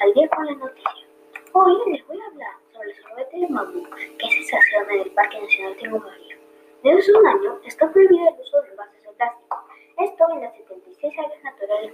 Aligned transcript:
al 0.00 0.12
día 0.14 0.28
con 0.30 0.46
la 0.46 0.54
noticia. 0.54 1.06
Hoy 1.52 1.92
les 1.92 2.06
voy 2.06 2.18
a 2.18 2.26
hablar 2.26 2.52
sobre 2.72 2.90
el 2.90 2.96
sorbete 2.96 3.36
de 3.36 3.46
bambú 3.50 3.86
que 3.90 4.26
se 4.26 4.36
sensación 4.36 4.90
en 4.90 5.00
el 5.02 5.10
Parque 5.10 5.38
Nacional 5.38 5.76
Tingo 5.76 5.98
María. 5.98 6.36
Desde 6.82 6.98
hace 6.98 7.12
un 7.12 7.26
año 7.26 7.60
está 7.66 7.92
prohibido 7.92 8.26
el 8.26 8.40
uso 8.40 8.62
de 8.62 8.70
envases 8.70 9.02
de 9.02 9.12
plástico, 9.12 9.64
esto 9.98 10.24
en 10.32 10.40
las 10.40 10.56
76 10.56 11.18
áreas 11.18 11.44
naturales 11.44 11.92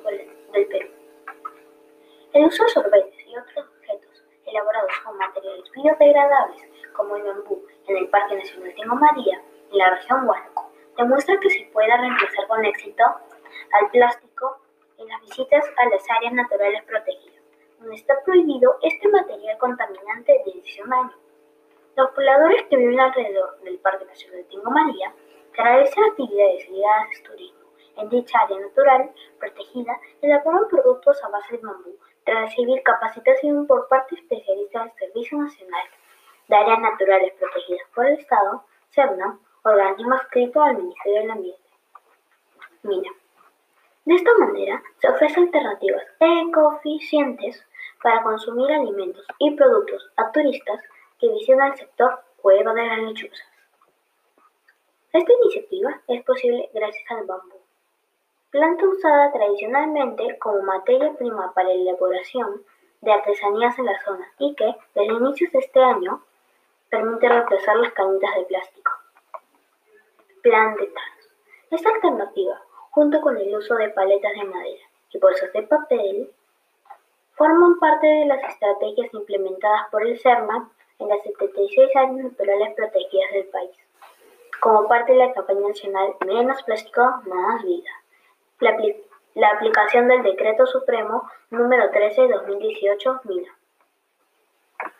del 0.52 0.66
Perú. 0.66 0.88
El 2.34 2.46
uso 2.46 2.64
de 2.64 2.70
sorbetes 2.70 3.26
y 3.26 3.36
otros 3.36 3.66
objetos 3.78 4.24
elaborados 4.46 4.92
con 5.04 5.16
materiales 5.16 5.70
biodegradables 5.72 6.62
como 6.92 7.16
el 7.16 7.24
bambú 7.24 7.66
en 7.88 7.96
el 7.96 8.08
Parque 8.10 8.36
Nacional 8.36 8.72
Tingo 8.74 8.94
María, 8.94 9.42
en 9.72 9.78
la 9.78 9.90
región 9.90 10.28
Huánuco, 10.28 10.70
demuestra 10.96 11.40
que 11.40 11.50
se 11.50 11.68
puede 11.72 11.96
reemplazar 11.96 12.46
con 12.46 12.64
éxito 12.64 13.04
al 13.72 13.90
plástico 13.90 14.31
las 15.12 15.20
visitas 15.20 15.64
a 15.76 15.88
las 15.90 16.10
áreas 16.10 16.32
naturales 16.32 16.82
protegidas, 16.84 17.42
donde 17.78 17.96
está 17.96 18.14
prohibido 18.24 18.78
este 18.82 19.08
material 19.08 19.58
contaminante 19.58 20.42
desde 20.46 20.82
un 20.82 20.92
año. 20.92 21.12
Los 21.96 22.10
pobladores 22.12 22.62
que 22.64 22.76
viven 22.76 22.98
alrededor 22.98 23.60
del 23.60 23.78
Parque 23.78 24.06
Nacional 24.06 24.46
Tingo 24.46 24.70
María, 24.70 25.12
realizan 25.52 26.04
actividades 26.04 26.66
ligadas 26.70 27.08
al 27.14 27.22
turismo 27.24 27.62
en 27.98 28.08
dicha 28.08 28.38
área 28.38 28.58
natural 28.58 29.12
protegida, 29.38 30.00
elaboran 30.22 30.66
productos 30.68 31.22
a 31.22 31.28
base 31.28 31.58
de 31.58 31.62
bambú 31.62 31.94
tras 32.24 32.48
recibir 32.48 32.82
capacitación 32.82 33.66
por 33.66 33.86
parte 33.88 34.14
de 34.14 34.22
especialistas 34.22 34.84
del 34.84 35.08
Servicio 35.08 35.38
Nacional 35.38 35.86
de 36.48 36.56
Áreas 36.56 36.78
Naturales 36.78 37.34
Protegidas 37.34 37.86
por 37.94 38.06
el 38.06 38.18
Estado, 38.18 38.64
CERNAM, 38.90 39.40
organismo 39.64 40.14
adscrito 40.14 40.62
al 40.62 40.78
Ministerio 40.78 41.20
del 41.20 41.30
Ambiente. 41.32 41.62
Mira, 42.82 43.10
de 44.04 44.14
esta 44.14 44.36
manera 44.36 44.82
se 44.98 45.08
ofrecen 45.08 45.44
alternativas 45.44 46.02
ecoeficientes 46.18 47.64
para 48.02 48.22
consumir 48.22 48.72
alimentos 48.72 49.24
y 49.38 49.52
productos 49.52 50.10
a 50.16 50.32
turistas 50.32 50.80
que 51.20 51.28
visitan 51.28 51.72
el 51.72 51.78
sector 51.78 52.20
Cueva 52.38 52.74
de 52.74 52.84
las 52.84 52.98
Lechuzas. 52.98 53.46
Esta 55.12 55.32
iniciativa 55.32 56.00
es 56.08 56.24
posible 56.24 56.68
gracias 56.74 57.08
al 57.10 57.26
bambú, 57.26 57.60
planta 58.50 58.88
usada 58.88 59.30
tradicionalmente 59.30 60.36
como 60.38 60.62
materia 60.62 61.12
prima 61.12 61.52
para 61.54 61.68
la 61.68 61.74
elaboración 61.74 62.62
de 63.02 63.12
artesanías 63.12 63.78
en 63.78 63.86
la 63.86 64.00
zona 64.04 64.32
y 64.38 64.54
que, 64.54 64.74
desde 64.94 65.14
inicios 65.14 65.52
de 65.52 65.58
este 65.60 65.80
año, 65.80 66.22
permite 66.90 67.28
reemplazar 67.28 67.76
las 67.76 67.92
cañitas 67.92 68.34
de 68.34 68.44
plástico. 68.44 68.92
Plan 70.42 70.74
de. 70.76 70.92
Esta 71.70 71.88
alternativa 71.88 72.60
junto 72.92 73.20
con 73.22 73.36
el 73.38 73.54
uso 73.54 73.74
de 73.76 73.88
paletas 73.88 74.32
de 74.34 74.44
madera 74.44 74.84
y 75.10 75.18
bolsas 75.18 75.52
de 75.52 75.62
papel, 75.62 76.30
forman 77.34 77.78
parte 77.80 78.06
de 78.06 78.26
las 78.26 78.44
estrategias 78.44 79.12
implementadas 79.14 79.88
por 79.90 80.06
el 80.06 80.18
CERMAC 80.20 80.64
en 80.98 81.08
las 81.08 81.22
76 81.22 81.96
áreas 81.96 82.16
naturales 82.16 82.74
protegidas 82.74 83.32
del 83.32 83.46
país, 83.46 83.70
como 84.60 84.86
parte 84.88 85.12
de 85.12 85.18
la 85.18 85.32
campaña 85.32 85.68
nacional 85.68 86.14
Menos 86.26 86.62
Plástico, 86.64 87.02
Más 87.26 87.64
Vida. 87.64 87.90
La, 88.60 88.76
la 89.34 89.48
aplicación 89.48 90.08
del 90.08 90.22
Decreto 90.22 90.66
Supremo 90.66 91.28
número 91.50 91.90
13 91.90 92.22
de 92.22 92.28
2018 92.28 93.20
MINA. 93.24 93.58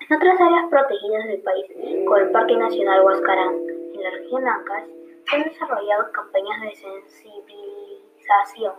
En 0.08 0.16
otras 0.16 0.40
áreas 0.40 0.64
protegidas 0.70 1.26
del 1.26 1.42
país, 1.42 1.66
como 2.04 2.16
el 2.16 2.30
Parque 2.30 2.56
Nacional 2.56 3.04
Huascarán, 3.04 3.54
en 3.94 4.02
la 4.02 4.10
región 4.10 4.48
Ancas, 4.48 4.84
se 5.32 5.36
han 5.36 5.44
desarrollado 5.44 6.12
campañas 6.12 6.60
de 6.60 6.76
sensibilización 6.76 8.74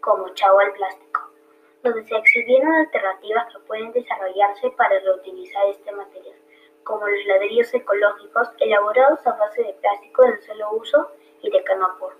como 0.00 0.28
Chavo 0.30 0.58
al 0.58 0.72
Plástico, 0.72 1.30
donde 1.84 2.02
se 2.04 2.16
exhibieron 2.16 2.74
alternativas 2.74 3.46
que 3.52 3.60
pueden 3.60 3.92
desarrollarse 3.92 4.70
para 4.72 4.98
reutilizar 4.98 5.64
este 5.68 5.92
material, 5.92 6.34
como 6.82 7.06
los 7.06 7.24
ladrillos 7.26 7.72
ecológicos 7.72 8.48
elaborados 8.58 9.24
a 9.24 9.36
base 9.36 9.62
de 9.62 9.74
plástico 9.74 10.24
de 10.24 10.42
solo 10.42 10.72
uso 10.72 11.12
y 11.40 11.50
de 11.50 11.62
canopor. 11.62 12.16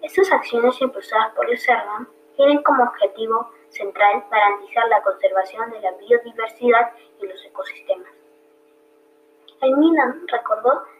Estas 0.00 0.32
acciones 0.32 0.80
impulsadas 0.80 1.34
por 1.34 1.50
el 1.50 1.58
CERNAM 1.58 2.08
tienen 2.36 2.62
como 2.62 2.82
objetivo 2.84 3.50
central 3.68 4.24
garantizar 4.30 4.88
la 4.88 5.02
conservación 5.02 5.70
de 5.70 5.80
la 5.80 5.92
biodiversidad 5.92 6.92
y 7.20 7.26
los 7.26 7.44
ecosistemas. 7.44 8.10
El 9.60 9.76
MINAM 9.76 10.26
recordó 10.28 10.95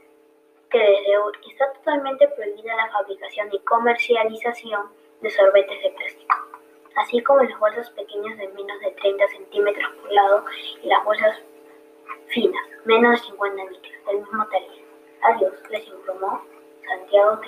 que 0.71 0.79
desde 0.79 1.19
hoy 1.19 1.33
está 1.51 1.73
totalmente 1.75 2.29
prohibida 2.29 2.77
la 2.77 2.91
fabricación 2.91 3.49
y 3.53 3.59
comercialización 3.61 4.91
de 5.21 5.31
sorbetes 5.31 5.83
de 5.83 5.91
plástico, 5.91 6.37
así 6.97 7.23
como 7.23 7.43
las 7.43 7.59
bolsas 7.59 7.91
pequeñas 7.91 8.37
de 8.39 8.49
menos 8.49 8.81
de 8.81 8.91
30 8.93 9.29
centímetros 9.29 9.93
por 10.01 10.13
lado 10.13 10.45
y 10.83 10.89
las 10.89 11.05
bolsas 11.05 11.41
finas, 12.29 12.63
menos 12.85 13.21
de 13.21 13.27
50 13.29 13.65
litros, 13.65 14.07
del 14.07 14.19
mismo 14.19 14.47
tamaño. 14.47 14.87
Adiós, 15.23 15.55
les 15.71 15.87
informó 15.89 16.43
Santiago. 16.87 17.41